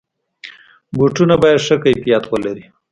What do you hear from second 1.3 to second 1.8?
باید ښه